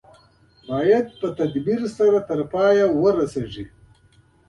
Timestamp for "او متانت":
1.81-1.95